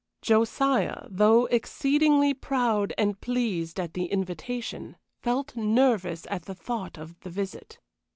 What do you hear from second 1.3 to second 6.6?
exceedingly proud and pleased at the invitation, felt nervous at the